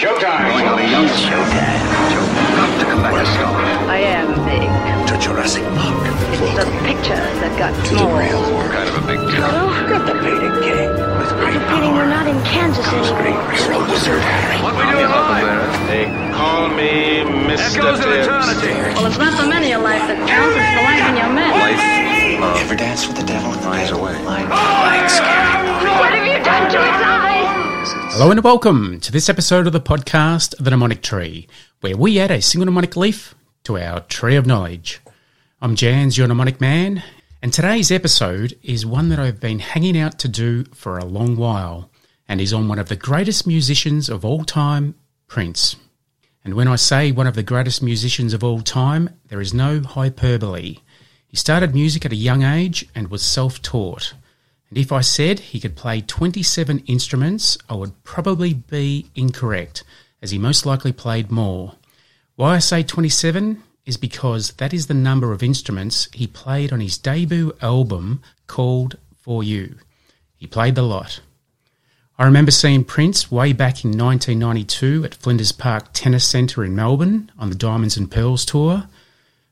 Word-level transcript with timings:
Showtime. 0.00 0.48
Going 0.48 0.64
on 0.66 0.78
a 0.80 0.88
young 0.88 1.04
showtime. 1.12 1.84
Joe, 2.08 2.24
got 2.56 2.72
to 2.80 2.84
come 2.88 3.02
back 3.04 3.20
a 3.20 3.26
star. 3.36 3.52
I 3.92 4.00
am 4.16 4.32
big. 4.48 4.64
to 5.12 5.14
Jurassic 5.20 5.60
Park. 5.76 6.00
It's 6.32 6.56
the 6.56 6.64
picture 6.88 7.20
that 7.44 7.52
got 7.60 7.76
to 7.76 7.84
small. 7.84 8.16
Kind 8.72 8.88
of 8.88 8.96
a 8.96 9.04
big 9.04 9.20
deal. 9.28 9.44
Oh, 9.44 9.68
Get 9.92 10.00
the 10.08 10.16
painting 10.24 10.56
king 10.64 10.88
with 11.20 11.28
great 11.36 11.60
Feeling 11.68 11.92
we're 11.92 12.08
not 12.08 12.24
in 12.24 12.40
Kansas 12.48 12.80
anymore. 12.88 13.44
You're 13.52 13.76
a 13.76 13.82
wizard, 13.92 14.24
Harry. 14.24 14.56
What 14.64 14.72
we 14.80 14.88
doing 14.88 15.04
live? 15.12 15.68
They 15.92 16.08
call 16.32 16.72
me 16.72 17.20
Mr. 17.44 17.84
Echoes 17.84 18.00
of 18.00 18.08
Tibbs. 18.08 18.24
eternity. 18.24 18.72
Well, 18.96 19.04
it's 19.04 19.20
not 19.20 19.36
the 19.36 19.48
many 19.52 19.76
of 19.76 19.82
life 19.84 20.00
that 20.08 20.16
counts, 20.24 20.56
it's 20.56 20.72
the 20.80 20.84
life 20.88 21.04
in 21.12 21.16
your 21.20 21.28
men. 21.36 21.52
Life, 21.60 22.40
love, 22.40 22.56
Ever 22.64 22.76
dance 22.76 23.04
with 23.04 23.20
the 23.20 23.26
devil 23.28 23.52
in 23.52 23.60
the 23.60 23.68
finds 23.68 23.90
pit? 23.92 24.00
a 24.00 24.02
way. 24.02 24.16
Like, 24.24 24.48
like 24.48 25.12
scary 25.12 25.60
movie. 25.60 25.69
What 26.00 26.14
have 26.14 26.26
you 26.26 26.42
done 26.42 26.70
to 26.70 26.78
eyes? 26.78 28.14
Hello 28.14 28.30
and 28.30 28.42
welcome 28.42 29.00
to 29.00 29.12
this 29.12 29.28
episode 29.28 29.66
of 29.66 29.74
the 29.74 29.82
podcast, 29.82 30.56
The 30.56 30.70
Mnemonic 30.70 31.02
Tree, 31.02 31.46
where 31.82 31.94
we 31.94 32.18
add 32.18 32.30
a 32.30 32.40
single 32.40 32.64
mnemonic 32.64 32.96
leaf 32.96 33.34
to 33.64 33.76
our 33.76 34.00
tree 34.00 34.34
of 34.36 34.46
knowledge. 34.46 35.02
I'm 35.60 35.76
Jans, 35.76 36.16
your 36.16 36.26
mnemonic 36.26 36.58
man, 36.58 37.02
and 37.42 37.52
today's 37.52 37.90
episode 37.90 38.58
is 38.62 38.86
one 38.86 39.10
that 39.10 39.18
I've 39.18 39.40
been 39.40 39.58
hanging 39.58 39.98
out 39.98 40.18
to 40.20 40.28
do 40.28 40.64
for 40.72 40.96
a 40.96 41.04
long 41.04 41.36
while, 41.36 41.90
and 42.26 42.40
is 42.40 42.54
on 42.54 42.66
one 42.66 42.78
of 42.78 42.88
the 42.88 42.96
greatest 42.96 43.46
musicians 43.46 44.08
of 44.08 44.24
all 44.24 44.44
time, 44.44 44.94
Prince. 45.26 45.76
And 46.42 46.54
when 46.54 46.66
I 46.66 46.76
say 46.76 47.12
one 47.12 47.26
of 47.26 47.34
the 47.34 47.42
greatest 47.42 47.82
musicians 47.82 48.32
of 48.32 48.42
all 48.42 48.62
time, 48.62 49.10
there 49.28 49.42
is 49.42 49.52
no 49.52 49.82
hyperbole. 49.82 50.78
He 51.28 51.36
started 51.36 51.74
music 51.74 52.06
at 52.06 52.12
a 52.12 52.16
young 52.16 52.42
age 52.42 52.88
and 52.94 53.08
was 53.08 53.22
self 53.22 53.60
taught. 53.60 54.14
And 54.70 54.78
if 54.78 54.92
I 54.92 55.00
said 55.00 55.40
he 55.40 55.60
could 55.60 55.76
play 55.76 56.00
27 56.00 56.84
instruments, 56.86 57.58
I 57.68 57.74
would 57.74 58.02
probably 58.04 58.54
be 58.54 59.10
incorrect, 59.14 59.82
as 60.22 60.30
he 60.30 60.38
most 60.38 60.64
likely 60.64 60.92
played 60.92 61.30
more. 61.30 61.74
Why 62.36 62.54
I 62.54 62.58
say 62.60 62.82
27 62.82 63.62
is 63.84 63.96
because 63.96 64.52
that 64.52 64.72
is 64.72 64.86
the 64.86 64.94
number 64.94 65.32
of 65.32 65.42
instruments 65.42 66.08
he 66.14 66.26
played 66.26 66.72
on 66.72 66.80
his 66.80 66.96
debut 66.96 67.52
album 67.60 68.22
called 68.46 68.96
For 69.18 69.42
You. 69.42 69.76
He 70.36 70.46
played 70.46 70.76
the 70.76 70.82
lot. 70.82 71.20
I 72.16 72.24
remember 72.24 72.50
seeing 72.50 72.84
Prince 72.84 73.30
way 73.30 73.52
back 73.52 73.82
in 73.84 73.90
1992 73.90 75.04
at 75.04 75.14
Flinders 75.14 75.52
Park 75.52 75.88
Tennis 75.92 76.26
Centre 76.28 76.62
in 76.64 76.76
Melbourne 76.76 77.32
on 77.38 77.48
the 77.48 77.56
Diamonds 77.56 77.96
and 77.96 78.10
Pearls 78.10 78.44
tour. 78.44 78.84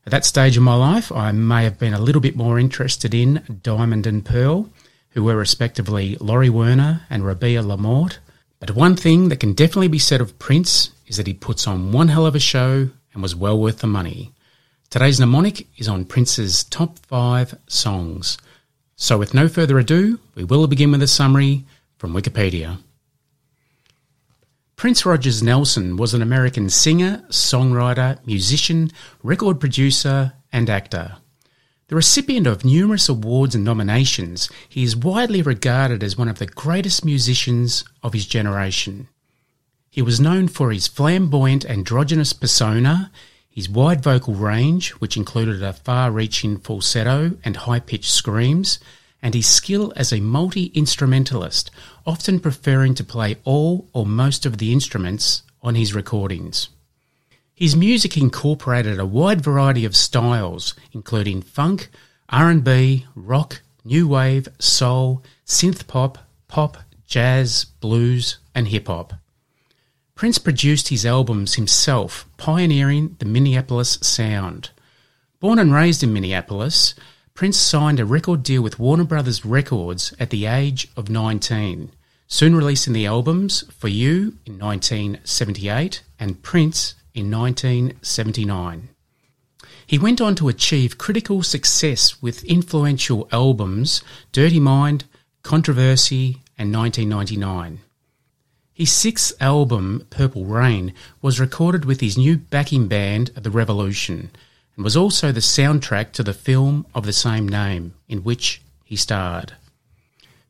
At 0.05 0.11
that 0.11 0.23
stage 0.23 0.55
of 0.55 0.63
my 0.63 0.75
life, 0.75 1.11
I 1.11 1.31
may 1.31 1.63
have 1.63 1.77
been 1.77 1.93
a 1.93 1.99
little 1.99 2.21
bit 2.21 2.35
more 2.35 2.57
interested 2.57 3.13
in 3.13 3.59
Diamond 3.63 4.07
and 4.07 4.23
Pearl, 4.23 4.69
who 5.11 5.23
were 5.23 5.35
respectively 5.35 6.15
Laurie 6.19 6.49
Werner 6.49 7.01
and 7.09 7.23
Robia 7.23 7.63
LaMorte. 7.63 8.17
But 8.59 8.75
one 8.75 8.95
thing 8.95 9.29
that 9.29 9.39
can 9.39 9.53
definitely 9.53 9.87
be 9.87 9.99
said 9.99 10.21
of 10.21 10.37
Prince 10.39 10.91
is 11.07 11.17
that 11.17 11.27
he 11.27 11.33
puts 11.33 11.67
on 11.67 11.91
one 11.91 12.09
hell 12.09 12.25
of 12.25 12.35
a 12.35 12.39
show 12.39 12.89
and 13.13 13.21
was 13.21 13.35
well 13.35 13.59
worth 13.59 13.79
the 13.79 13.87
money. 13.87 14.31
Today's 14.89 15.19
mnemonic 15.19 15.67
is 15.77 15.87
on 15.87 16.05
Prince's 16.05 16.63
top 16.65 16.99
five 16.99 17.57
songs. 17.67 18.37
So 18.95 19.17
with 19.17 19.33
no 19.33 19.47
further 19.47 19.79
ado, 19.79 20.19
we 20.35 20.43
will 20.43 20.67
begin 20.67 20.91
with 20.91 21.01
a 21.01 21.07
summary 21.07 21.63
from 21.97 22.13
Wikipedia. 22.13 22.77
Prince 24.75 25.05
Rogers 25.05 25.43
Nelson 25.43 25.97
was 25.97 26.13
an 26.13 26.21
American 26.21 26.69
singer, 26.69 27.23
songwriter, 27.29 28.25
musician, 28.25 28.91
record 29.21 29.59
producer, 29.59 30.33
and 30.51 30.69
actor. 30.69 31.17
The 31.89 31.95
recipient 31.95 32.45
of 32.45 32.63
numerous 32.63 33.09
awards 33.09 33.55
and 33.55 33.63
nominations, 33.63 34.47
he 34.69 34.83
is 34.83 34.95
widely 34.95 35.41
regarded 35.41 36.03
as 36.03 36.15
one 36.15 36.27
of 36.27 36.37
the 36.37 36.45
greatest 36.45 37.03
musicians 37.03 37.83
of 38.03 38.13
his 38.13 38.27
generation. 38.27 39.07
He 39.89 40.03
was 40.03 40.19
known 40.19 40.49
for 40.49 40.71
his 40.71 40.87
flamboyant 40.87 41.65
androgynous 41.65 42.31
persona, 42.31 43.11
his 43.49 43.67
wide 43.67 44.03
vocal 44.03 44.35
range, 44.35 44.91
which 45.01 45.17
included 45.17 45.63
a 45.63 45.73
far 45.73 46.11
reaching 46.11 46.59
falsetto 46.59 47.39
and 47.43 47.55
high 47.55 47.79
pitched 47.79 48.11
screams, 48.11 48.77
and 49.19 49.33
his 49.33 49.47
skill 49.47 49.91
as 49.95 50.13
a 50.13 50.19
multi 50.19 50.65
instrumentalist, 50.75 51.71
often 52.05 52.39
preferring 52.39 52.93
to 52.93 53.03
play 53.03 53.37
all 53.45 53.89
or 53.93 54.05
most 54.05 54.45
of 54.45 54.59
the 54.59 54.71
instruments 54.71 55.41
on 55.63 55.73
his 55.73 55.95
recordings. 55.95 56.69
His 57.59 57.75
music 57.75 58.15
incorporated 58.15 58.99
a 58.99 59.05
wide 59.05 59.41
variety 59.41 59.83
of 59.83 59.93
styles, 59.93 60.75
including 60.93 61.41
funk, 61.41 61.89
R&B, 62.29 63.05
rock, 63.15 63.59
new 63.83 64.07
wave, 64.07 64.47
soul, 64.59 65.21
synth 65.45 65.85
pop, 65.85 66.19
pop, 66.47 66.77
jazz, 67.05 67.65
blues, 67.81 68.37
and 68.55 68.69
hip 68.69 68.87
hop. 68.87 69.11
Prince 70.15 70.37
produced 70.37 70.87
his 70.87 71.05
albums 71.05 71.55
himself, 71.55 72.25
pioneering 72.37 73.17
the 73.19 73.25
Minneapolis 73.25 73.99
sound. 74.01 74.69
Born 75.41 75.59
and 75.59 75.73
raised 75.73 76.01
in 76.01 76.13
Minneapolis, 76.13 76.95
Prince 77.33 77.57
signed 77.57 77.99
a 77.99 78.05
record 78.05 78.41
deal 78.41 78.61
with 78.61 78.79
Warner 78.79 79.03
Brothers 79.03 79.43
Records 79.43 80.13
at 80.17 80.29
the 80.29 80.45
age 80.45 80.87
of 80.95 81.09
19, 81.09 81.91
soon 82.25 82.55
releasing 82.55 82.93
the 82.93 83.05
albums 83.05 83.65
For 83.69 83.89
You 83.89 84.37
in 84.45 84.57
1978 84.57 86.03
and 86.17 86.41
Prince 86.41 86.95
in 87.13 87.31
1979. 87.31 88.89
He 89.85 89.97
went 89.97 90.21
on 90.21 90.35
to 90.35 90.49
achieve 90.49 90.97
critical 90.97 91.41
success 91.41 92.21
with 92.21 92.43
influential 92.43 93.27
albums 93.31 94.03
Dirty 94.31 94.59
Mind, 94.59 95.05
Controversy, 95.41 96.41
and 96.57 96.73
1999. 96.73 97.79
His 98.73 98.91
sixth 98.91 99.33
album, 99.41 100.05
Purple 100.09 100.45
Rain, 100.45 100.93
was 101.21 101.39
recorded 101.39 101.85
with 101.85 102.01
his 102.01 102.17
new 102.17 102.37
backing 102.37 102.87
band, 102.87 103.31
The 103.35 103.49
Revolution, 103.49 104.29
and 104.75 104.83
was 104.83 104.95
also 104.95 105.31
the 105.31 105.41
soundtrack 105.41 106.11
to 106.13 106.23
the 106.23 106.33
film 106.33 106.85
of 106.95 107.05
the 107.05 107.11
same 107.11 107.47
name, 107.47 107.93
in 108.07 108.23
which 108.23 108.61
he 108.85 108.95
starred. 108.95 109.53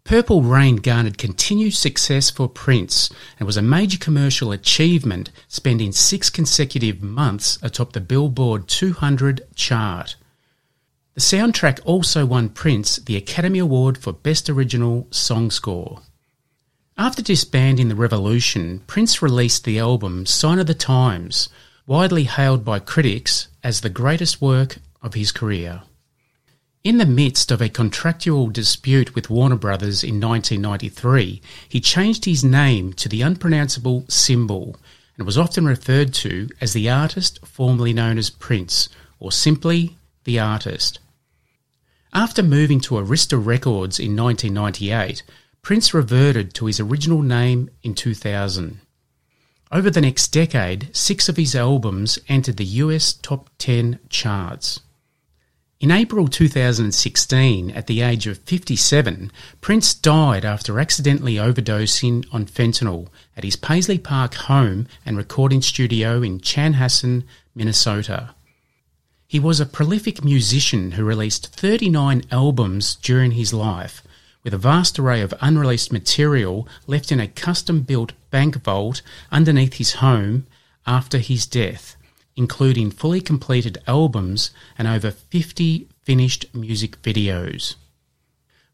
Purple 0.09 0.41
Rain 0.41 0.77
garnered 0.77 1.19
continued 1.19 1.75
success 1.75 2.31
for 2.31 2.49
Prince 2.49 3.11
and 3.37 3.45
was 3.45 3.57
a 3.57 3.61
major 3.61 3.99
commercial 3.99 4.51
achievement, 4.51 5.29
spending 5.47 5.91
six 5.91 6.31
consecutive 6.31 7.03
months 7.03 7.59
atop 7.61 7.93
the 7.93 8.01
Billboard 8.01 8.67
200 8.67 9.41
chart. 9.53 10.15
The 11.13 11.21
soundtrack 11.21 11.79
also 11.85 12.25
won 12.25 12.49
Prince 12.49 12.95
the 12.95 13.17
Academy 13.17 13.59
Award 13.59 13.99
for 13.99 14.11
Best 14.11 14.49
Original 14.49 15.05
Song 15.11 15.51
Score. 15.51 16.01
After 16.97 17.21
disbanding 17.21 17.89
the 17.89 17.95
Revolution, 17.95 18.81
Prince 18.87 19.21
released 19.21 19.63
the 19.63 19.77
album 19.77 20.25
Sign 20.25 20.57
of 20.57 20.65
the 20.65 20.73
Times, 20.73 21.49
widely 21.85 22.23
hailed 22.23 22.65
by 22.65 22.79
critics 22.79 23.47
as 23.63 23.81
the 23.81 23.91
greatest 23.91 24.41
work 24.41 24.77
of 25.03 25.13
his 25.13 25.31
career. 25.31 25.83
In 26.81 26.97
the 26.97 27.05
midst 27.05 27.51
of 27.51 27.61
a 27.61 27.67
contractual 27.67 28.47
dispute 28.49 29.13
with 29.13 29.29
Warner 29.29 29.57
Brothers 29.57 30.01
in 30.01 30.21
1993, 30.21 31.41
he 31.67 31.81
changed 31.81 32.23
his 32.23 32.41
name 32.41 32.93
to 32.93 33.09
the 33.09 33.21
unpronounceable 33.21 34.05
Symbol 34.07 34.77
and 35.17 35.25
was 35.25 35.37
often 35.37 35.65
referred 35.65 36.13
to 36.13 36.47
as 36.61 36.71
the 36.71 36.89
artist 36.89 37.45
formerly 37.45 37.91
known 37.91 38.17
as 38.17 38.29
Prince, 38.29 38.87
or 39.19 39.29
simply 39.29 39.97
the 40.23 40.39
artist. 40.39 40.99
After 42.13 42.41
moving 42.41 42.79
to 42.81 42.95
Arista 42.95 43.37
Records 43.37 43.99
in 43.99 44.15
1998, 44.15 45.23
Prince 45.61 45.93
reverted 45.93 46.53
to 46.53 46.67
his 46.67 46.79
original 46.79 47.21
name 47.21 47.69
in 47.83 47.93
2000. 47.93 48.79
Over 49.69 49.89
the 49.89 49.99
next 49.99 50.29
decade, 50.29 50.95
six 50.95 51.27
of 51.27 51.35
his 51.35 51.55
albums 51.55 52.19
entered 52.29 52.55
the 52.55 52.63
US 52.63 53.11
top 53.11 53.49
10 53.57 53.99
charts. 54.07 54.79
In 55.79 55.91
April 55.91 56.27
2016, 56.27 57.71
at 57.71 57.87
the 57.87 58.01
age 58.01 58.27
of 58.27 58.39
57, 58.39 59.31
Prince 59.61 59.93
died 59.93 60.43
after 60.43 60.77
accidentally 60.77 61.35
overdosing 61.35 62.25
on 62.33 62.47
fentanyl 62.47 63.07
at 63.37 63.45
his 63.45 63.55
Paisley 63.55 63.97
Park 63.97 64.33
home 64.33 64.87
and 65.05 65.15
recording 65.15 65.61
studio 65.61 66.21
in 66.21 66.41
Chanhassen, 66.41 67.23
Minnesota. 67.55 68.35
He 69.25 69.39
was 69.39 69.61
a 69.61 69.65
prolific 69.65 70.21
musician 70.21 70.91
who 70.91 71.05
released 71.05 71.55
39 71.55 72.23
albums 72.29 72.95
during 72.95 73.31
his 73.31 73.53
life, 73.53 74.03
with 74.43 74.53
a 74.53 74.57
vast 74.57 74.99
array 74.99 75.21
of 75.21 75.33
unreleased 75.39 75.93
material 75.93 76.67
left 76.87 77.09
in 77.09 77.21
a 77.21 77.27
custom 77.29 77.83
built 77.83 78.11
bank 78.31 78.61
vault 78.65 79.01
underneath 79.31 79.75
his 79.75 79.93
home 79.93 80.45
after 80.85 81.19
his 81.19 81.45
death, 81.45 81.95
including 82.39 82.89
fully 82.89 83.19
completed 83.19 83.77
albums 83.85 84.49
and 84.77 84.87
over 84.87 85.11
50 85.11 85.89
finished 86.03 86.45
music 86.55 86.99
videos. 87.01 87.75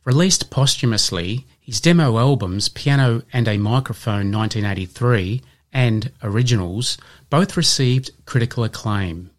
Released 0.04 0.52
posthumously, 0.52 1.48
his 1.60 1.82
demo 1.82 2.20
albums 2.20 2.70
Piano 2.70 3.24
and 3.34 3.48
a 3.48 3.58
Microphone 3.58 4.32
1983 4.32 5.42
and 5.74 6.12
Originals 6.22 7.00
both 7.32 7.58
received 7.58 8.12
critical 8.28 8.64
acclaim. 8.64 9.32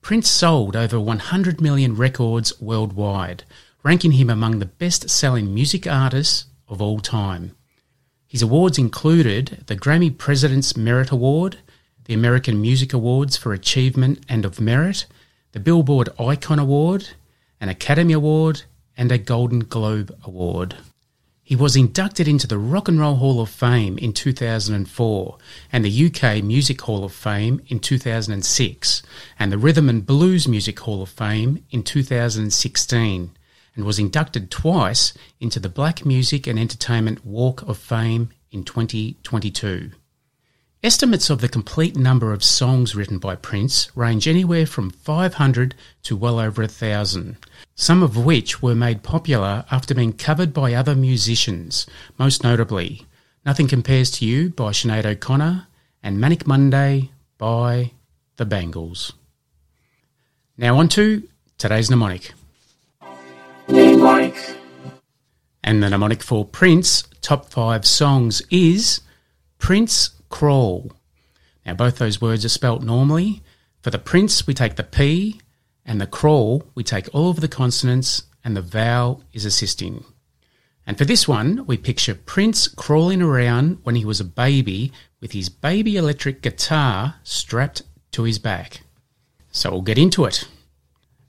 Prince 0.00 0.28
sold 0.28 0.74
over 0.74 0.98
100 0.98 1.60
million 1.60 1.94
records 1.94 2.60
worldwide, 2.60 3.44
ranking 3.84 4.12
him 4.12 4.28
among 4.28 4.58
the 4.58 4.66
best 4.66 5.08
selling 5.08 5.54
music 5.54 5.86
artists 5.86 6.46
of 6.66 6.82
all 6.82 6.98
time. 6.98 7.54
His 8.26 8.42
awards 8.42 8.76
included 8.76 9.62
the 9.68 9.76
Grammy 9.76 10.10
President's 10.10 10.76
Merit 10.76 11.12
Award, 11.12 11.58
the 12.04 12.14
American 12.14 12.60
Music 12.60 12.92
Awards 12.92 13.36
for 13.36 13.52
Achievement 13.52 14.24
and 14.28 14.44
of 14.44 14.60
Merit, 14.60 15.06
the 15.52 15.60
Billboard 15.60 16.08
Icon 16.18 16.58
Award, 16.58 17.10
an 17.60 17.68
Academy 17.68 18.12
Award, 18.12 18.62
and 18.96 19.12
a 19.12 19.18
Golden 19.18 19.60
Globe 19.60 20.16
Award. 20.24 20.76
He 21.44 21.56
was 21.56 21.76
inducted 21.76 22.28
into 22.28 22.46
the 22.46 22.56
Rock 22.58 22.88
and 22.88 22.98
Roll 22.98 23.16
Hall 23.16 23.40
of 23.40 23.50
Fame 23.50 23.98
in 23.98 24.12
2004 24.12 25.38
and 25.72 25.84
the 25.84 26.06
UK 26.06 26.42
Music 26.42 26.80
Hall 26.80 27.04
of 27.04 27.12
Fame 27.12 27.60
in 27.66 27.78
2006 27.78 29.02
and 29.38 29.52
the 29.52 29.58
Rhythm 29.58 29.88
and 29.88 30.06
Blues 30.06 30.48
Music 30.48 30.78
Hall 30.80 31.02
of 31.02 31.08
Fame 31.10 31.64
in 31.70 31.82
2016 31.82 33.30
and 33.74 33.84
was 33.84 33.98
inducted 33.98 34.50
twice 34.50 35.12
into 35.40 35.58
the 35.60 35.68
Black 35.68 36.06
Music 36.06 36.46
and 36.46 36.58
Entertainment 36.58 37.24
Walk 37.24 37.62
of 37.62 37.76
Fame 37.76 38.30
in 38.50 38.64
2022. 38.64 39.90
Estimates 40.84 41.30
of 41.30 41.40
the 41.40 41.48
complete 41.48 41.94
number 41.94 42.32
of 42.32 42.42
songs 42.42 42.96
written 42.96 43.18
by 43.18 43.36
Prince 43.36 43.88
range 43.96 44.26
anywhere 44.26 44.66
from 44.66 44.90
500 44.90 45.76
to 46.02 46.16
well 46.16 46.40
over 46.40 46.60
a 46.60 46.66
thousand, 46.66 47.36
some 47.76 48.02
of 48.02 48.16
which 48.16 48.60
were 48.60 48.74
made 48.74 49.04
popular 49.04 49.64
after 49.70 49.94
being 49.94 50.12
covered 50.12 50.52
by 50.52 50.74
other 50.74 50.96
musicians, 50.96 51.86
most 52.18 52.42
notably 52.42 53.06
Nothing 53.46 53.68
Compares 53.68 54.10
to 54.12 54.26
You 54.26 54.50
by 54.50 54.72
Sinead 54.72 55.06
O'Connor 55.06 55.68
and 56.02 56.20
Manic 56.20 56.48
Monday 56.48 57.12
by 57.38 57.92
The 58.36 58.44
Bangles. 58.44 59.12
Now 60.58 60.78
on 60.78 60.88
to 60.88 61.22
today's 61.58 61.90
mnemonic. 61.90 62.32
And 65.62 65.80
the 65.80 65.90
mnemonic 65.90 66.24
for 66.24 66.44
Prince 66.44 67.04
top 67.20 67.50
five 67.50 67.86
songs 67.86 68.42
is 68.50 69.00
Prince 69.58 70.10
Crawl. 70.32 70.90
Now, 71.64 71.74
both 71.74 71.98
those 71.98 72.20
words 72.20 72.44
are 72.44 72.48
spelt 72.48 72.82
normally. 72.82 73.42
For 73.82 73.90
the 73.90 73.98
Prince, 74.00 74.46
we 74.46 74.54
take 74.54 74.74
the 74.74 74.82
P, 74.82 75.40
and 75.86 76.00
the 76.00 76.08
Crawl, 76.08 76.64
we 76.74 76.82
take 76.82 77.08
all 77.14 77.30
of 77.30 77.40
the 77.40 77.46
consonants, 77.46 78.24
and 78.42 78.56
the 78.56 78.62
vowel 78.62 79.22
is 79.32 79.44
assisting. 79.44 80.04
And 80.84 80.98
for 80.98 81.04
this 81.04 81.28
one, 81.28 81.64
we 81.66 81.76
picture 81.76 82.14
Prince 82.14 82.66
crawling 82.66 83.22
around 83.22 83.78
when 83.84 83.94
he 83.94 84.04
was 84.04 84.18
a 84.18 84.24
baby 84.24 84.92
with 85.20 85.30
his 85.30 85.48
baby 85.48 85.96
electric 85.96 86.42
guitar 86.42 87.16
strapped 87.22 87.82
to 88.10 88.24
his 88.24 88.40
back. 88.40 88.80
So 89.52 89.70
we'll 89.70 89.82
get 89.82 89.98
into 89.98 90.24
it. 90.24 90.48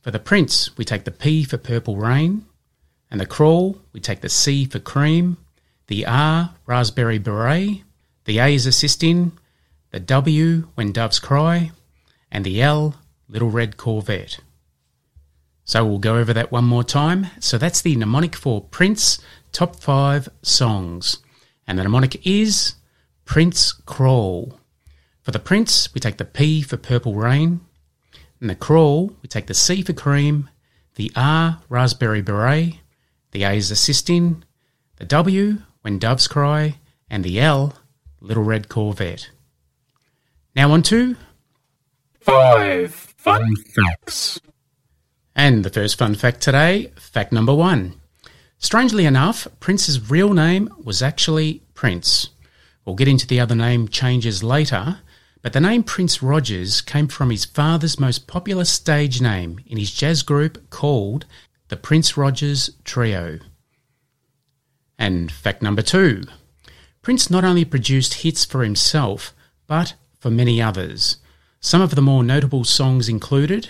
For 0.02 0.10
the 0.10 0.18
Prince, 0.18 0.76
we 0.78 0.86
take 0.86 1.04
the 1.04 1.12
P 1.12 1.44
for 1.44 1.58
Purple 1.58 1.98
Rain, 1.98 2.46
and 3.12 3.22
the 3.22 3.28
Crawl, 3.28 3.78
we 3.92 4.00
take 4.00 4.22
the 4.22 4.30
C 4.30 4.66
for 4.66 4.80
Cream, 4.80 5.38
the 5.88 6.06
R, 6.08 6.56
Raspberry 6.66 7.20
Beret, 7.20 7.83
the 8.26 8.40
A 8.40 8.54
is 8.54 8.66
assisting, 8.66 9.34
the 9.92 10.00
W, 10.00 10.70
When 10.76 10.92
Doves 10.92 11.20
Cry, 11.20 11.72
and 12.32 12.46
the 12.46 12.62
L, 12.62 12.96
Little 13.28 13.50
Red 13.50 13.78
Corvette. 13.78 14.40
So 15.66 15.86
we'll 15.86 16.00
go 16.00 16.18
over 16.18 16.34
that 16.34 16.52
one 16.52 16.66
more 16.66 16.84
time. 16.84 17.28
So 17.40 17.58
that's 17.58 17.82
the 17.82 17.96
mnemonic 17.96 18.36
for 18.36 18.62
Prince 18.62 19.20
top 19.52 19.76
five 19.78 20.28
songs. 20.42 21.20
And 21.66 21.78
the 21.78 21.84
mnemonic 21.84 22.26
is 22.26 22.76
Prince 23.26 23.72
Crawl. 23.72 24.60
For 25.22 25.32
the 25.32 25.40
Prince, 25.40 25.94
we 25.94 26.02
take 26.02 26.18
the 26.18 26.26
P 26.26 26.62
for 26.62 26.76
Purple 26.76 27.16
Rain. 27.16 27.62
And 28.42 28.50
the 28.50 28.56
Crawl, 28.56 29.14
we 29.22 29.30
take 29.30 29.48
the 29.48 29.54
C 29.54 29.82
for 29.82 29.94
Cream, 29.94 30.50
the 30.96 31.12
R, 31.16 31.62
Raspberry 31.70 32.22
Beret, 32.22 32.80
the 33.32 33.44
A 33.44 33.54
is 33.54 33.72
assisting, 33.72 34.44
the 34.98 35.06
W, 35.06 35.60
When 35.82 35.98
Doves 35.98 36.28
Cry, 36.28 36.78
and 37.10 37.24
the 37.24 37.40
L, 37.40 37.74
Little 38.24 38.44
Red 38.44 38.70
Corvette. 38.70 39.30
Now 40.56 40.72
on 40.72 40.82
to 40.84 41.18
five 42.22 42.94
fun 42.94 43.54
facts. 43.58 44.40
And 45.36 45.66
the 45.66 45.70
first 45.70 45.98
fun 45.98 46.16
fact 46.16 46.40
today, 46.40 46.94
fact 46.96 47.34
number 47.34 47.54
one. 47.54 47.96
Strangely 48.58 49.04
enough, 49.04 49.46
Prince's 49.60 50.10
real 50.10 50.34
name 50.34 50.74
was 50.82 51.02
actually 51.02 51.64
Prince. 51.74 52.30
We'll 52.86 52.96
get 52.96 53.10
into 53.10 53.28
the 53.28 53.42
other 53.42 53.56
name 53.56 53.90
changes 53.90 54.42
later, 54.42 55.00
but 55.42 55.52
the 55.52 55.60
name 55.60 55.84
Prince 55.84 56.24
Rogers 56.24 56.80
came 56.80 57.10
from 57.10 57.30
his 57.30 57.44
father's 57.44 58.00
most 58.00 58.26
popular 58.26 58.64
stage 58.64 59.20
name 59.20 59.60
in 59.68 59.78
his 59.78 59.92
jazz 59.92 60.24
group 60.24 60.70
called 60.70 61.26
the 61.68 61.76
Prince 61.76 62.16
Rogers 62.16 62.70
Trio. 62.86 63.40
And 64.98 65.30
fact 65.30 65.62
number 65.62 65.82
two. 65.82 66.24
Prince 67.04 67.30
not 67.30 67.44
only 67.44 67.66
produced 67.66 68.24
hits 68.24 68.46
for 68.46 68.64
himself, 68.64 69.34
but 69.68 69.94
for 70.20 70.32
many 70.32 70.62
others. 70.62 71.18
Some 71.60 71.82
of 71.82 71.96
the 71.96 72.02
more 72.02 72.24
notable 72.24 72.64
songs 72.64 73.10
included 73.10 73.68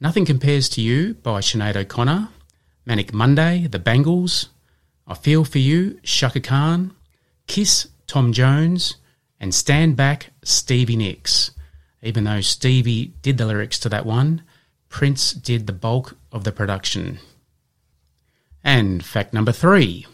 Nothing 0.00 0.24
Compares 0.24 0.70
to 0.70 0.80
You 0.80 1.14
by 1.14 1.40
Sinead 1.40 1.76
O'Connor, 1.76 2.30
Manic 2.86 3.12
Monday, 3.12 3.66
The 3.66 3.78
Bangles, 3.78 4.48
I 5.06 5.14
Feel 5.14 5.44
For 5.44 5.58
You, 5.58 6.00
Chaka 6.02 6.40
Khan, 6.40 6.94
Kiss, 7.46 7.88
Tom 8.06 8.32
Jones, 8.32 8.96
and 9.38 9.54
Stand 9.54 9.94
Back, 9.94 10.30
Stevie 10.42 10.96
Nicks. 10.96 11.50
Even 12.02 12.24
though 12.24 12.40
Stevie 12.40 13.12
did 13.20 13.36
the 13.36 13.46
lyrics 13.46 13.78
to 13.80 13.90
that 13.90 14.06
one, 14.06 14.42
Prince 14.88 15.32
did 15.32 15.66
the 15.66 15.74
bulk 15.74 16.16
of 16.32 16.44
the 16.44 16.52
production. 16.52 17.18
And 18.64 19.04
fact 19.04 19.34
number 19.34 19.52
three. 19.52 20.06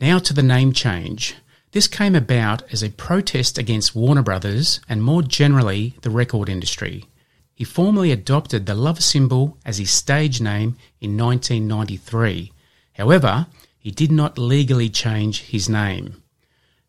Now 0.00 0.20
to 0.20 0.32
the 0.32 0.44
name 0.44 0.72
change. 0.72 1.34
This 1.72 1.86
came 1.86 2.14
about 2.14 2.62
as 2.72 2.82
a 2.82 2.90
protest 2.90 3.58
against 3.58 3.94
Warner 3.94 4.22
Brothers 4.22 4.80
and 4.88 5.02
more 5.02 5.22
generally 5.22 5.94
the 6.00 6.10
record 6.10 6.48
industry. 6.48 7.04
He 7.54 7.64
formally 7.64 8.10
adopted 8.10 8.64
the 8.64 8.74
love 8.74 9.02
symbol 9.02 9.58
as 9.66 9.76
his 9.76 9.90
stage 9.90 10.40
name 10.40 10.76
in 11.00 11.18
1993. 11.18 12.52
However, 12.94 13.46
he 13.78 13.90
did 13.90 14.10
not 14.10 14.38
legally 14.38 14.88
change 14.88 15.42
his 15.42 15.68
name. 15.68 16.22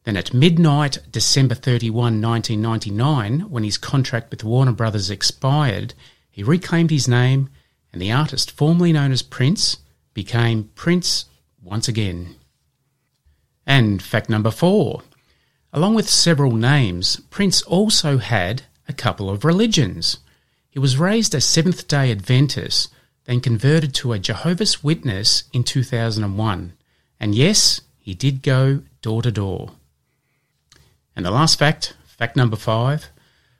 Then 0.06 0.16
at 0.16 0.34
midnight, 0.34 1.00
December 1.12 1.56
31, 1.56 2.22
1999, 2.22 3.50
when 3.50 3.66
his 3.66 3.78
contract 3.78 4.32
with 4.32 4.46
Warner 4.46 4.72
Brothers 4.72 5.10
expired, 5.10 5.94
he 6.32 6.42
reclaimed 6.42 6.90
his 6.90 7.08
name 7.08 7.50
and 7.92 8.02
the 8.02 8.12
artist 8.14 8.52
formerly 8.52 8.94
known 8.94 9.12
as 9.12 9.22
Prince 9.22 9.78
became 10.14 10.70
Prince 10.76 11.26
once 11.62 11.90
again. 11.90 12.36
And 13.70 14.02
fact 14.02 14.32
number 14.32 14.50
four. 14.50 15.04
Along 15.72 15.94
with 15.94 16.10
several 16.10 16.54
names, 16.54 17.18
Prince 17.30 17.62
also 17.62 18.18
had 18.18 18.64
a 18.88 18.94
couple 18.94 19.30
of 19.30 19.46
religions. 19.46 20.18
He 20.72 20.80
was 20.80 20.98
raised 20.98 21.36
a 21.36 21.40
Seventh 21.40 21.88
day 21.88 22.12
Adventist, 22.12 22.92
then 23.26 23.42
converted 23.42 23.94
to 23.94 24.12
a 24.12 24.18
Jehovah's 24.18 24.84
Witness 24.84 25.44
in 25.54 25.64
2001. 25.64 26.74
And 27.20 27.36
yes, 27.36 27.82
he 28.00 28.16
did 28.16 28.42
go 28.42 28.82
door 29.04 29.22
to 29.22 29.32
door. 29.32 29.70
And 31.16 31.24
the 31.24 31.30
last 31.30 31.60
fact, 31.60 31.94
fact 32.08 32.36
number 32.36 32.58
five 32.58 33.10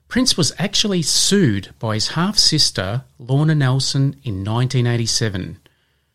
Prince 0.08 0.36
was 0.36 0.52
actually 0.58 1.02
sued 1.02 1.68
by 1.78 1.94
his 1.94 2.08
half 2.08 2.36
sister, 2.36 3.04
Lorna 3.20 3.54
Nelson, 3.54 4.16
in 4.24 4.42
1987. 4.42 5.58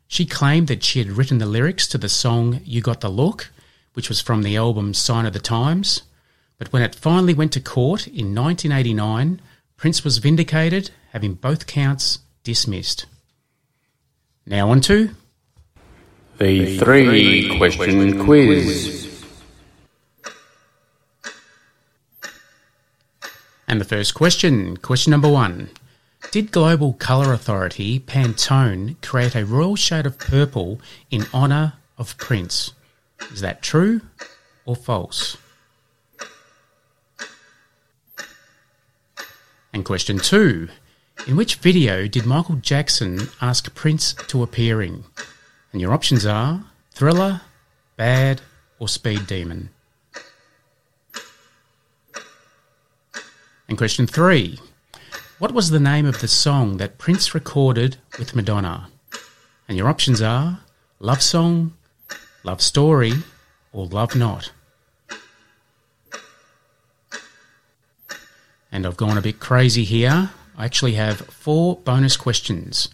She 0.05 0.25
claimed 0.25 0.67
that 0.67 0.83
she 0.83 0.99
had 0.99 1.11
written 1.11 1.37
the 1.37 1.45
lyrics 1.45 1.87
to 1.87 1.97
the 1.97 2.09
song 2.09 2.59
You 2.65 2.81
Got 2.81 2.99
the 2.99 3.09
Look 3.09 3.51
which 3.95 4.09
was 4.09 4.21
from 4.21 4.43
the 4.43 4.55
album 4.55 4.93
Sign 4.93 5.25
of 5.25 5.33
the 5.33 5.39
Times. 5.39 6.03
But 6.57 6.71
when 6.71 6.83
it 6.83 6.95
finally 6.95 7.33
went 7.33 7.51
to 7.53 7.59
court 7.59 8.07
in 8.07 8.35
1989, 8.35 9.41
Prince 9.77 10.03
was 10.03 10.19
vindicated, 10.19 10.91
having 11.11 11.33
both 11.33 11.67
counts 11.67 12.19
dismissed. 12.43 13.07
Now 14.45 14.69
on 14.69 14.79
to 14.81 15.09
the 16.37 16.77
three 16.77 17.57
question 17.57 18.23
quiz. 18.23 19.23
And 23.67 23.81
the 23.81 23.85
first 23.85 24.13
question, 24.13 24.77
question 24.77 25.11
number 25.11 25.29
one. 25.29 25.69
Did 26.31 26.51
Global 26.51 26.93
Colour 26.93 27.33
Authority 27.33 27.99
Pantone 27.99 29.01
create 29.01 29.35
a 29.35 29.45
royal 29.45 29.75
shade 29.75 30.05
of 30.05 30.17
purple 30.17 30.79
in 31.09 31.25
honour 31.33 31.73
of 31.97 32.17
Prince? 32.17 32.73
Is 33.31 33.41
that 33.41 33.61
true 33.61 34.01
or 34.65 34.75
false? 34.75 35.37
And 39.73 39.83
question 39.83 40.19
two 40.19 40.69
In 41.27 41.35
which 41.35 41.55
video 41.55 42.07
did 42.07 42.25
Michael 42.25 42.55
Jackson 42.55 43.27
ask 43.41 43.73
Prince 43.75 44.13
to 44.13 44.41
appear 44.41 44.81
in? 44.81 45.03
And 45.73 45.81
your 45.81 45.93
options 45.93 46.25
are 46.25 46.65
Thriller, 46.93 47.41
Bad, 47.97 48.41
or 48.79 48.87
Speed 48.87 49.27
Demon. 49.27 49.69
And 53.67 53.77
question 53.77 54.07
three 54.07 54.59
What 55.39 55.51
was 55.51 55.69
the 55.69 55.79
name 55.79 56.05
of 56.05 56.21
the 56.21 56.27
song 56.29 56.77
that 56.77 56.97
Prince 56.97 57.35
recorded 57.35 57.97
with 58.17 58.35
Madonna? 58.35 58.89
And 59.67 59.77
your 59.77 59.89
options 59.89 60.21
are 60.21 60.59
Love 60.99 61.21
Song, 61.21 61.73
Love 62.45 62.61
Story 62.61 63.11
or 63.73 63.87
Love 63.87 64.15
Not. 64.15 64.51
And 68.71 68.85
I've 68.85 68.97
gone 68.97 69.17
a 69.17 69.21
bit 69.21 69.39
crazy 69.39 69.83
here. 69.83 70.29
I 70.55 70.65
actually 70.65 70.93
have 70.93 71.21
four 71.21 71.77
bonus 71.77 72.15
questions. 72.15 72.89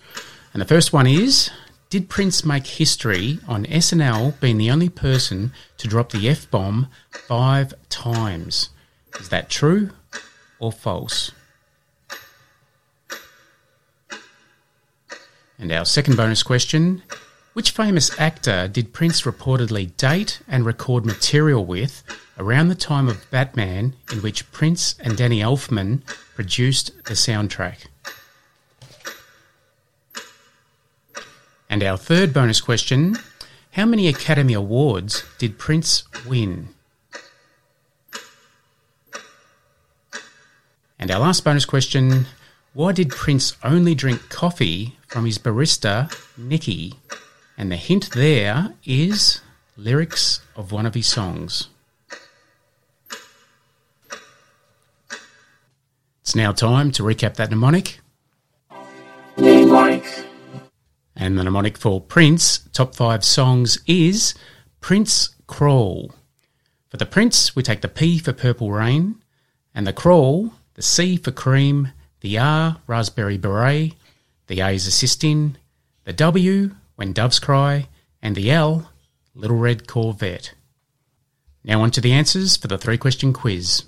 And 0.53 0.61
the 0.61 0.65
first 0.65 0.93
one 0.93 1.05
is 1.05 1.51
Did 1.89 2.07
Prince 2.07 2.45
make 2.45 2.65
history 2.65 3.39
on 3.45 3.65
SNL 3.65 4.39
being 4.39 4.57
the 4.57 4.71
only 4.71 4.87
person 4.87 5.51
to 5.79 5.87
drop 5.89 6.11
the 6.11 6.29
F 6.29 6.49
bomb 6.49 6.87
five 7.09 7.73
times? 7.89 8.69
Is 9.19 9.27
that 9.29 9.49
true 9.49 9.89
or 10.59 10.71
false? 10.71 11.33
And 15.59 15.73
our 15.73 15.83
second 15.83 16.15
bonus 16.15 16.41
question 16.41 17.03
which 17.53 17.71
famous 17.71 18.17
actor 18.17 18.69
did 18.69 18.93
Prince 18.93 19.23
reportedly 19.23 19.95
date 19.97 20.39
and 20.47 20.65
record 20.65 21.05
material 21.05 21.65
with 21.65 22.01
around 22.37 22.69
the 22.69 22.75
time 22.75 23.09
of 23.09 23.29
Batman, 23.29 23.93
in 24.09 24.19
which 24.19 24.49
Prince 24.53 24.95
and 25.01 25.17
Danny 25.17 25.41
Elfman 25.41 26.01
produced 26.33 26.95
the 27.03 27.13
soundtrack? 27.13 27.87
And 31.69 31.83
our 31.83 31.97
third 31.97 32.33
bonus 32.33 32.61
question 32.61 33.17
How 33.71 33.85
many 33.85 34.07
Academy 34.07 34.53
Awards 34.53 35.25
did 35.37 35.59
Prince 35.59 36.05
win? 36.25 36.69
And 40.97 41.11
our 41.11 41.19
last 41.19 41.43
bonus 41.43 41.65
question 41.65 42.27
Why 42.73 42.93
did 42.93 43.09
Prince 43.09 43.57
only 43.61 43.93
drink 43.93 44.29
coffee 44.29 44.97
from 45.07 45.25
his 45.25 45.37
barista, 45.37 46.09
Nicky? 46.37 46.93
And 47.61 47.71
the 47.71 47.75
hint 47.75 48.09
there 48.09 48.73
is 48.85 49.39
lyrics 49.77 50.41
of 50.55 50.71
one 50.71 50.87
of 50.87 50.95
his 50.95 51.05
songs. 51.05 51.69
It's 56.21 56.35
now 56.35 56.53
time 56.53 56.89
to 56.93 57.03
recap 57.03 57.35
that 57.35 57.51
mnemonic. 57.51 57.99
And 61.15 61.37
the 61.37 61.43
mnemonic 61.43 61.77
for 61.77 62.01
Prince 62.01 62.67
top 62.73 62.95
five 62.95 63.23
songs 63.23 63.77
is 63.85 64.33
Prince 64.79 65.35
Crawl. 65.45 66.15
For 66.89 66.97
the 66.97 67.05
Prince, 67.05 67.55
we 67.55 67.61
take 67.61 67.81
the 67.81 67.87
P 67.87 68.17
for 68.17 68.33
Purple 68.33 68.71
Rain, 68.71 69.21
and 69.75 69.85
the 69.85 69.93
Crawl, 69.93 70.51
the 70.73 70.81
C 70.81 71.15
for 71.15 71.29
Cream, 71.29 71.89
the 72.21 72.39
R, 72.39 72.77
Raspberry 72.87 73.37
Beret, 73.37 73.93
the 74.47 74.61
A 74.61 74.71
is 74.71 74.87
Assisting, 74.87 75.57
the 76.05 76.13
W, 76.13 76.71
When 76.95 77.13
Doves 77.13 77.39
Cry, 77.39 77.87
and 78.21 78.35
the 78.35 78.51
L, 78.51 78.91
Little 79.33 79.57
Red 79.57 79.87
Corvette. 79.87 80.53
Now 81.63 81.81
on 81.81 81.91
to 81.91 82.01
the 82.01 82.11
answers 82.11 82.57
for 82.57 82.67
the 82.67 82.77
three 82.77 82.97
question 82.97 83.33
quiz. 83.33 83.83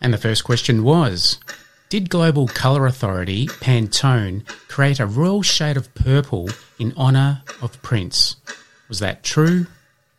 And 0.00 0.12
the 0.12 0.18
first 0.18 0.42
question 0.42 0.82
was 0.82 1.38
Did 1.88 2.10
Global 2.10 2.48
Colour 2.48 2.86
Authority 2.86 3.46
Pantone 3.46 4.46
create 4.68 4.98
a 4.98 5.06
royal 5.06 5.42
shade 5.42 5.76
of 5.76 5.94
purple 5.94 6.48
in 6.78 6.92
honour 6.96 7.42
of 7.60 7.80
Prince? 7.82 8.36
Was 8.88 8.98
that 8.98 9.22
true 9.22 9.66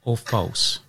or 0.04 0.16
false? 0.16 0.80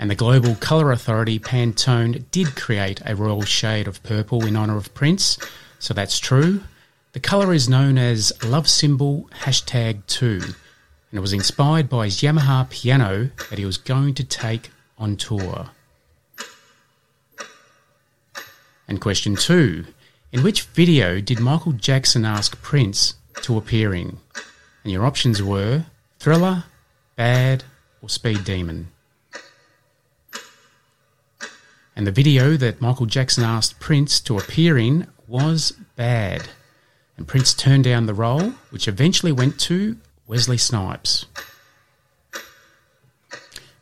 And 0.00 0.10
the 0.10 0.14
Global 0.14 0.54
Colour 0.54 0.92
Authority 0.92 1.38
Pantone 1.38 2.24
did 2.30 2.56
create 2.56 3.02
a 3.04 3.14
royal 3.14 3.42
shade 3.42 3.86
of 3.86 4.02
purple 4.02 4.46
in 4.46 4.56
honour 4.56 4.78
of 4.78 4.94
Prince, 4.94 5.38
so 5.78 5.92
that's 5.92 6.18
true. 6.18 6.62
The 7.12 7.20
colour 7.20 7.52
is 7.52 7.68
known 7.68 7.98
as 7.98 8.32
Love 8.42 8.66
Symbol 8.66 9.28
Hashtag 9.42 10.06
2, 10.06 10.40
and 10.42 10.54
it 11.12 11.20
was 11.20 11.34
inspired 11.34 11.90
by 11.90 12.06
his 12.06 12.22
Yamaha 12.22 12.70
piano 12.70 13.28
that 13.50 13.58
he 13.58 13.66
was 13.66 13.76
going 13.76 14.14
to 14.14 14.24
take 14.24 14.70
on 14.96 15.18
tour. 15.18 15.68
And 18.88 19.02
question 19.02 19.36
two 19.36 19.84
In 20.32 20.42
which 20.42 20.62
video 20.62 21.20
did 21.20 21.40
Michael 21.40 21.72
Jackson 21.72 22.24
ask 22.24 22.60
Prince 22.62 23.16
to 23.42 23.58
appear 23.58 23.92
in? 23.92 24.18
And 24.82 24.92
your 24.94 25.04
options 25.04 25.42
were 25.42 25.84
Thriller, 26.18 26.64
Bad, 27.16 27.64
or 28.00 28.08
Speed 28.08 28.44
Demon. 28.44 28.88
And 32.00 32.06
the 32.06 32.12
video 32.12 32.56
that 32.56 32.80
Michael 32.80 33.04
Jackson 33.04 33.44
asked 33.44 33.78
Prince 33.78 34.20
to 34.20 34.38
appear 34.38 34.78
in 34.78 35.06
was 35.28 35.72
Bad. 35.96 36.48
And 37.18 37.28
Prince 37.28 37.52
turned 37.52 37.84
down 37.84 38.06
the 38.06 38.14
role, 38.14 38.54
which 38.70 38.88
eventually 38.88 39.32
went 39.32 39.60
to 39.60 39.98
Wesley 40.26 40.56
Snipes. 40.56 41.26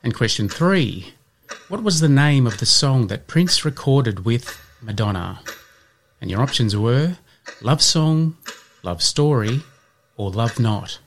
And 0.02 0.16
question 0.16 0.48
three 0.48 1.14
What 1.68 1.84
was 1.84 2.00
the 2.00 2.08
name 2.08 2.44
of 2.44 2.58
the 2.58 2.66
song 2.66 3.06
that 3.06 3.28
Prince 3.28 3.64
recorded 3.64 4.24
with 4.24 4.60
Madonna? 4.82 5.38
And 6.20 6.28
your 6.28 6.42
options 6.42 6.76
were 6.76 7.18
Love 7.62 7.80
Song, 7.80 8.36
Love 8.82 9.00
Story, 9.00 9.62
or 10.16 10.32
Love 10.32 10.58
Not. 10.58 10.98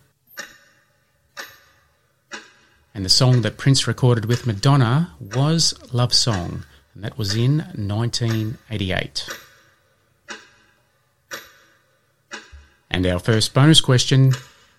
And 2.96 3.04
the 3.04 3.10
song 3.10 3.42
that 3.42 3.58
Prince 3.58 3.86
recorded 3.86 4.24
with 4.24 4.48
Madonna 4.48 5.14
was 5.20 5.74
Love 5.92 6.14
Song, 6.14 6.64
and 6.94 7.04
that 7.04 7.18
was 7.18 7.36
in 7.36 7.60
1988. 7.76 9.30
And 12.90 13.08
our 13.08 13.20
first 13.20 13.54
bonus 13.54 13.80
question 13.80 14.34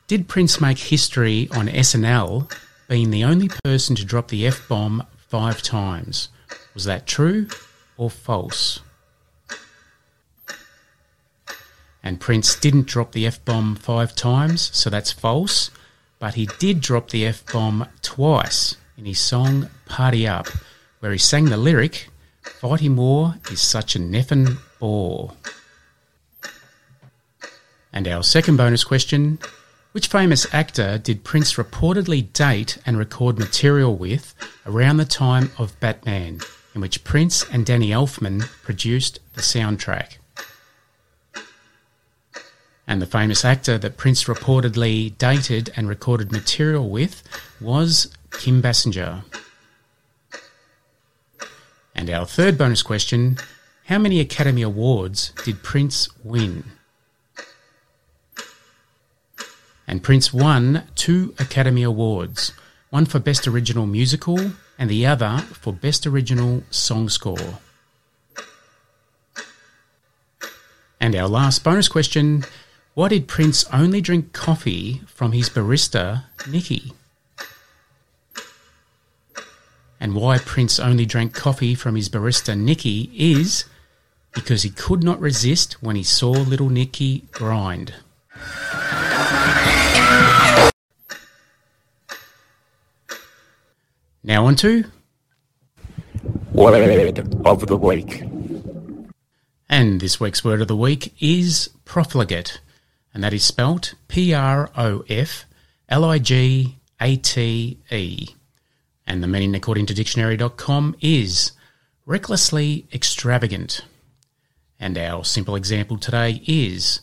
Did 0.07 0.28
Prince 0.28 0.61
make 0.61 0.78
history 0.78 1.49
on 1.52 1.69
SNL 1.69 2.52
being 2.88 3.11
the 3.11 3.25
only 3.25 3.49
person 3.64 3.97
to 3.97 4.04
drop 4.04 4.28
the 4.28 4.47
F 4.47 4.69
bomb 4.69 5.07
five 5.28 5.62
times? 5.62 6.28
Was 6.75 6.85
that 6.85 7.07
true 7.07 7.49
or 7.97 8.11
false? 8.11 8.81
And 12.02 12.21
Prince 12.21 12.57
didn't 12.57 12.87
drop 12.87 13.12
the 13.12 13.26
F 13.26 13.42
bomb 13.45 13.76
five 13.76 14.14
times, 14.14 14.71
so 14.76 14.90
that's 14.90 15.12
false. 15.12 15.71
But 16.19 16.35
he 16.35 16.47
did 16.59 16.81
drop 16.81 17.11
the 17.11 17.26
F 17.26 17.50
bomb 17.50 17.88
twice 18.02 18.76
in 18.99 19.07
his 19.07 19.21
song 19.21 19.71
Party 19.87 20.26
Up, 20.26 20.49
where 21.03 21.11
he 21.11 21.19
sang 21.19 21.47
the 21.47 21.57
lyric, 21.57 22.09
Fighting 22.43 22.95
War 22.95 23.35
is 23.51 23.61
such 23.61 23.97
a 23.97 23.99
neffin' 23.99 24.57
bore. 24.79 25.33
And 27.93 28.07
our 28.07 28.23
second 28.23 28.57
bonus 28.57 28.85
question 28.85 29.41
Which 29.91 30.07
famous 30.07 30.47
actor 30.55 30.99
did 30.99 31.25
Prince 31.25 31.55
reportedly 31.55 32.33
date 32.33 32.79
and 32.87 32.97
record 32.97 33.37
material 33.37 33.97
with 33.97 34.33
around 34.65 34.99
the 34.99 35.05
time 35.05 35.51
of 35.59 35.79
Batman, 35.81 36.39
in 36.73 36.81
which 36.81 37.03
Prince 37.03 37.45
and 37.51 37.67
Danny 37.67 37.89
Elfman 37.89 38.43
produced 38.63 39.19
the 39.35 39.43
soundtrack? 39.43 40.19
And 42.87 43.03
the 43.03 43.07
famous 43.07 43.45
actor 43.45 43.77
that 43.77 43.97
Prince 43.97 44.25
reportedly 44.25 45.19
dated 45.19 45.73
and 45.75 45.89
recorded 45.89 46.31
material 46.31 46.89
with 46.89 47.25
was 47.61 48.15
Kim 48.31 48.63
Basinger. 48.63 49.25
And 52.03 52.11
our 52.11 52.27
third 52.27 52.59
bonus 52.59 52.83
question 52.83 53.39
How 53.85 53.97
many 53.97 54.19
Academy 54.19 54.63
Awards 54.63 55.33
did 55.45 55.63
Prince 55.63 56.09
win? 56.25 56.65
And 59.87 60.03
Prince 60.03 60.33
won 60.33 60.83
two 60.97 61.33
Academy 61.39 61.85
Awards 61.85 62.55
one 62.91 63.07
for 63.07 63.21
Best 63.21 63.47
Original 63.47 63.87
Musical 63.87 64.51
and 64.81 64.91
the 64.91 65.07
other 65.07 65.45
for 65.53 65.73
Best 65.73 66.05
Original 66.05 66.65
Song 66.71 67.09
Score. 67.09 67.61
And 71.01 71.15
our 71.15 71.29
last 71.29 71.63
bonus 71.63 71.87
question 71.87 72.45
why 72.95 73.11
did 73.11 73.29
Prince 73.29 73.65
only 73.73 74.01
drink 74.01 74.33
coffee 74.33 75.03
from 75.07 75.31
his 75.31 75.49
barista, 75.49 76.25
Nicky? 76.49 76.95
And 80.03 80.17
why 80.17 80.39
Prince 80.39 80.81
only 80.81 81.07
drank 81.07 81.33
coffee 81.33 81.77
from 81.77 81.95
his 81.95 82.09
barista, 82.09 82.59
Nicky, 82.59 83.09
is 83.15 83.67
because 84.35 84.65
he 84.65 84.71
could 84.71 85.05
not 85.05 85.21
resist 85.21 85.81
when 85.81 85.95
he 85.95 86.03
saw 86.03 86.33
little 86.33 86.71
Nicky 86.71 87.29
grind. 87.31 87.95
Now 94.25 94.47
on 94.47 94.57
to 94.57 94.87
Word 96.51 97.19
of 97.47 97.67
the 97.69 97.77
week. 97.77 98.25
And 99.69 100.01
this 100.01 100.19
week's 100.19 100.43
word 100.43 100.61
of 100.61 100.67
the 100.67 100.77
week 100.77 101.15
is 101.21 101.71
profligate, 101.85 102.61
and 103.15 103.23
that 103.23 103.33
is 103.33 103.45
spelt 103.45 103.95
P 104.09 104.35
R 104.35 104.69
O 104.77 105.05
F 105.09 105.45
L 105.89 106.05
I 106.05 106.19
G 106.19 106.79
A 107.01 107.15
T 107.15 107.79
E. 107.93 108.27
And 109.07 109.23
the 109.23 109.29
meaning, 109.29 109.55
according 109.55 109.87
to 109.87 109.95
dictionary.com, 109.95 110.97
is 111.01 111.53
recklessly 112.07 112.87
extravagant. 112.93 113.83
And 114.79 114.99
our 114.99 115.25
simple 115.25 115.57
example 115.57 115.99
today 115.99 116.43
is 116.47 117.01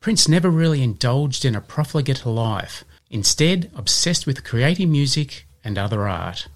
Prince 0.00 0.28
never 0.28 0.50
really 0.50 0.82
indulged 0.82 1.44
in 1.44 1.54
a 1.54 1.60
profligate 1.60 2.24
life, 2.24 2.84
instead, 3.10 3.70
obsessed 3.76 4.26
with 4.26 4.44
creating 4.44 4.90
music 4.90 5.46
and 5.62 5.76
other 5.76 6.08
art. 6.08 6.48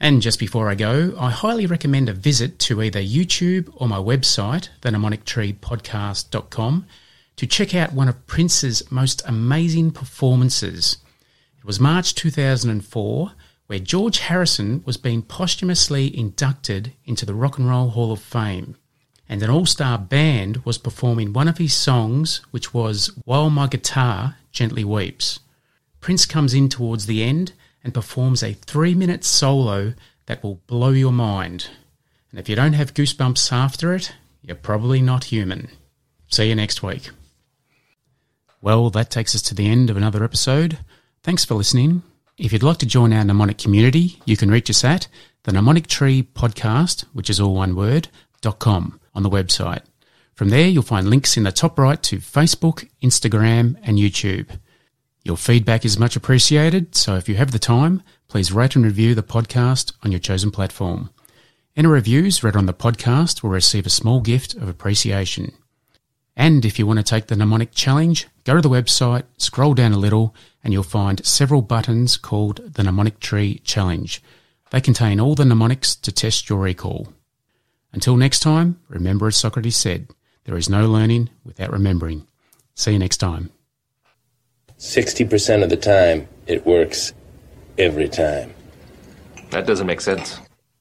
And 0.00 0.22
just 0.22 0.38
before 0.38 0.70
I 0.70 0.74
go, 0.74 1.14
I 1.18 1.30
highly 1.30 1.66
recommend 1.66 2.08
a 2.08 2.12
visit 2.12 2.58
to 2.60 2.82
either 2.82 3.00
YouTube 3.00 3.70
or 3.76 3.88
my 3.88 3.98
website, 3.98 4.68
themnemonictreepodcast.com, 4.82 6.86
to 7.36 7.46
check 7.46 7.74
out 7.74 7.92
one 7.92 8.08
of 8.08 8.26
Prince's 8.26 8.90
most 8.90 9.22
amazing 9.26 9.90
performances. 9.90 10.98
It 11.58 11.64
was 11.64 11.80
March 11.80 12.14
2004, 12.14 13.32
where 13.68 13.78
George 13.78 14.18
Harrison 14.20 14.82
was 14.86 14.96
being 14.96 15.22
posthumously 15.22 16.16
inducted 16.18 16.94
into 17.04 17.26
the 17.26 17.34
Rock 17.34 17.58
and 17.58 17.68
Roll 17.68 17.90
Hall 17.90 18.10
of 18.10 18.20
Fame. 18.20 18.76
And 19.28 19.42
an 19.42 19.50
all 19.50 19.66
star 19.66 19.98
band 19.98 20.64
was 20.64 20.78
performing 20.78 21.34
one 21.34 21.48
of 21.48 21.58
his 21.58 21.74
songs, 21.74 22.40
which 22.50 22.72
was 22.72 23.12
While 23.26 23.50
My 23.50 23.66
Guitar 23.66 24.36
Gently 24.52 24.84
Weeps. 24.84 25.40
Prince 26.00 26.24
comes 26.24 26.54
in 26.54 26.70
towards 26.70 27.04
the 27.04 27.22
end 27.22 27.52
and 27.84 27.92
performs 27.92 28.42
a 28.42 28.54
three 28.54 28.94
minute 28.94 29.22
solo 29.22 29.92
that 30.26 30.42
will 30.42 30.62
blow 30.66 30.90
your 30.90 31.12
mind. 31.12 31.68
And 32.30 32.40
if 32.40 32.48
you 32.48 32.56
don't 32.56 32.72
have 32.72 32.94
goosebumps 32.94 33.52
after 33.52 33.94
it, 33.94 34.14
you're 34.40 34.56
probably 34.56 35.02
not 35.02 35.24
human. 35.24 35.68
See 36.28 36.48
you 36.48 36.54
next 36.54 36.82
week. 36.82 37.10
Well, 38.62 38.88
that 38.90 39.10
takes 39.10 39.34
us 39.34 39.42
to 39.42 39.54
the 39.54 39.68
end 39.68 39.90
of 39.90 39.98
another 39.98 40.24
episode. 40.24 40.78
Thanks 41.22 41.44
for 41.44 41.54
listening. 41.54 42.02
If 42.38 42.52
you'd 42.52 42.62
like 42.62 42.78
to 42.78 42.86
join 42.86 43.12
our 43.12 43.24
mnemonic 43.24 43.58
community, 43.58 44.22
you 44.24 44.36
can 44.36 44.48
reach 44.48 44.70
us 44.70 44.84
at 44.84 45.08
the 45.42 45.50
Mnemonic 45.50 45.88
Tree 45.88 46.22
Podcast, 46.22 47.04
which 47.12 47.28
is 47.28 47.40
all 47.40 47.56
one 47.56 47.74
word, 47.74 48.06
dot 48.42 48.60
com 48.60 49.00
on 49.12 49.24
the 49.24 49.28
website. 49.28 49.82
From 50.34 50.50
there, 50.50 50.68
you'll 50.68 50.84
find 50.84 51.10
links 51.10 51.36
in 51.36 51.42
the 51.42 51.50
top 51.50 51.76
right 51.80 52.00
to 52.04 52.18
Facebook, 52.18 52.88
Instagram, 53.02 53.76
and 53.82 53.98
YouTube. 53.98 54.56
Your 55.24 55.36
feedback 55.36 55.84
is 55.84 55.98
much 55.98 56.14
appreciated, 56.14 56.94
so 56.94 57.16
if 57.16 57.28
you 57.28 57.34
have 57.34 57.50
the 57.50 57.58
time, 57.58 58.04
please 58.28 58.52
rate 58.52 58.76
and 58.76 58.84
review 58.84 59.16
the 59.16 59.24
podcast 59.24 59.92
on 60.04 60.12
your 60.12 60.20
chosen 60.20 60.52
platform. 60.52 61.10
Any 61.76 61.88
reviews 61.88 62.44
read 62.44 62.54
on 62.54 62.66
the 62.66 62.72
podcast 62.72 63.42
will 63.42 63.50
receive 63.50 63.84
a 63.84 63.90
small 63.90 64.20
gift 64.20 64.54
of 64.54 64.68
appreciation. 64.68 65.54
And 66.38 66.64
if 66.64 66.78
you 66.78 66.86
want 66.86 67.00
to 67.00 67.02
take 67.02 67.26
the 67.26 67.34
mnemonic 67.34 67.72
challenge, 67.72 68.28
go 68.44 68.54
to 68.54 68.60
the 68.60 68.70
website, 68.70 69.24
scroll 69.38 69.74
down 69.74 69.92
a 69.92 69.98
little, 69.98 70.36
and 70.62 70.72
you'll 70.72 70.84
find 70.84 71.24
several 71.26 71.62
buttons 71.62 72.16
called 72.16 72.74
the 72.74 72.84
Mnemonic 72.84 73.18
Tree 73.18 73.60
Challenge. 73.64 74.22
They 74.70 74.80
contain 74.80 75.18
all 75.18 75.34
the 75.34 75.44
mnemonics 75.44 75.96
to 75.96 76.12
test 76.12 76.48
your 76.48 76.60
recall. 76.60 77.12
Until 77.92 78.16
next 78.16 78.38
time, 78.38 78.78
remember 78.88 79.26
as 79.26 79.36
Socrates 79.36 79.76
said, 79.76 80.10
there 80.44 80.56
is 80.56 80.68
no 80.68 80.88
learning 80.88 81.30
without 81.42 81.72
remembering. 81.72 82.24
See 82.76 82.92
you 82.92 83.00
next 83.00 83.16
time. 83.16 83.50
60% 84.78 85.64
of 85.64 85.70
the 85.70 85.76
time, 85.76 86.28
it 86.46 86.64
works 86.64 87.12
every 87.76 88.08
time. 88.08 88.54
That 89.50 89.66
doesn't 89.66 89.88
make 89.88 90.00
sense. 90.00 90.38